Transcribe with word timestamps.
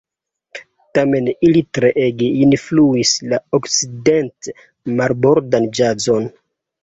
Tamen 0.97 1.27
ili 1.49 1.61
treege 1.77 2.29
influis 2.45 3.11
la 3.33 3.39
okcident-marbordan 3.59 5.69
ĵazon. 5.81 6.27